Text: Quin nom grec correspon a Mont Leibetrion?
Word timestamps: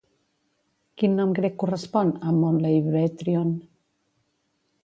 Quin 1.01 1.13
nom 1.19 1.35
grec 1.41 1.59
correspon 1.65 2.11
a 2.31 2.35
Mont 2.39 2.59
Leibetrion? 2.65 3.55